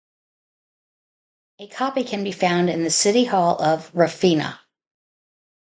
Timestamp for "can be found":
2.03-2.71